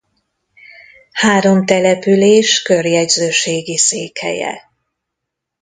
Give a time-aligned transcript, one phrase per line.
[1.11, 4.69] Három település körjegyzőségi székhelye.